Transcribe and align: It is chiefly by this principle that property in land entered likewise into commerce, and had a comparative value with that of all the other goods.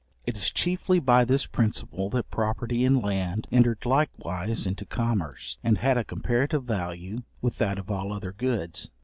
It 0.25 0.35
is 0.35 0.49
chiefly 0.49 0.97
by 0.97 1.23
this 1.25 1.45
principle 1.45 2.09
that 2.09 2.31
property 2.31 2.85
in 2.85 3.01
land 3.01 3.45
entered 3.51 3.85
likewise 3.85 4.65
into 4.65 4.83
commerce, 4.83 5.59
and 5.63 5.77
had 5.77 5.95
a 5.95 6.03
comparative 6.03 6.63
value 6.63 7.19
with 7.39 7.59
that 7.59 7.77
of 7.77 7.91
all 7.91 8.09
the 8.09 8.15
other 8.15 8.31
goods. 8.31 8.89